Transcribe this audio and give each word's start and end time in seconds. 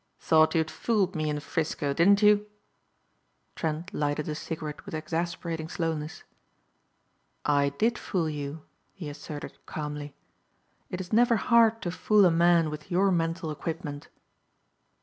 "Thought 0.19 0.55
you'd 0.55 0.71
fooled 0.71 1.13
me 1.15 1.29
in 1.29 1.39
'Frisco, 1.39 1.93
didn't 1.93 2.23
you?" 2.23 2.47
Trent 3.55 3.93
lighted 3.93 4.27
a 4.29 4.33
cigarette 4.33 4.83
with 4.83 4.95
exasperating 4.95 5.69
slowness. 5.69 6.23
"I 7.45 7.69
did 7.77 7.99
fool 7.99 8.27
you," 8.27 8.63
he 8.93 9.09
asserted 9.09 9.63
calmly. 9.67 10.15
"It 10.89 10.99
is 11.01 11.13
never 11.13 11.35
hard 11.35 11.83
to 11.83 11.91
fool 11.91 12.25
a 12.25 12.31
man 12.31 12.71
with 12.71 12.89
your 12.89 13.11
mental 13.11 13.51
equipment." 13.51 14.07